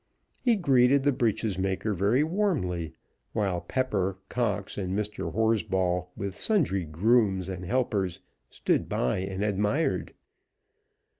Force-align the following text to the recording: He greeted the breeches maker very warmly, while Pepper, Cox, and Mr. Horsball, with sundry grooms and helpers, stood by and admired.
He 0.41 0.55
greeted 0.55 1.03
the 1.03 1.11
breeches 1.11 1.59
maker 1.59 1.93
very 1.93 2.23
warmly, 2.23 2.95
while 3.33 3.61
Pepper, 3.61 4.17
Cox, 4.29 4.75
and 4.75 4.97
Mr. 4.97 5.31
Horsball, 5.31 6.09
with 6.17 6.35
sundry 6.35 6.85
grooms 6.85 7.47
and 7.47 7.63
helpers, 7.65 8.19
stood 8.49 8.89
by 8.89 9.19
and 9.19 9.43
admired. 9.43 10.15